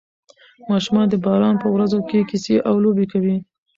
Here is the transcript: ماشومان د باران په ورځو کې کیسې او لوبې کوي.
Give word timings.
ماشومان 0.69 1.05
د 1.09 1.15
باران 1.25 1.55
په 1.63 1.67
ورځو 1.75 1.99
کې 2.09 2.27
کیسې 2.29 2.55
او 2.69 2.75
لوبې 2.83 3.05
کوي. 3.11 3.35